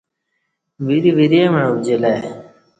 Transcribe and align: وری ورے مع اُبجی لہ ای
وری 0.85 1.11
ورے 1.17 1.41
مع 1.53 1.61
اُبجی 1.67 1.95
لہ 2.01 2.09
ای 2.15 2.21